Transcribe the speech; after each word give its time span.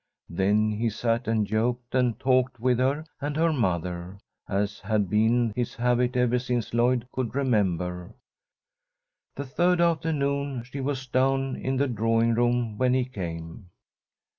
Then 0.31 0.71
he 0.71 0.89
sat 0.89 1.27
and 1.27 1.45
joked 1.45 1.93
and 1.93 2.17
talked 2.19 2.59
with 2.59 2.79
her 2.79 3.05
and 3.21 3.35
her 3.37 3.53
mother, 3.53 4.17
as 4.49 4.79
had 4.79 5.11
been 5.11 5.53
his 5.55 5.75
habit 5.75 6.17
ever 6.17 6.39
since 6.39 6.73
Lloyd 6.73 7.07
could 7.11 7.35
remember. 7.35 8.15
The 9.35 9.45
third 9.45 9.79
afternoon 9.79 10.63
she 10.63 10.81
was 10.81 11.05
down 11.05 11.55
in 11.55 11.77
the 11.77 11.87
drawing 11.87 12.33
room 12.33 12.79
when 12.79 12.95
he 12.95 13.05
came. 13.05 13.69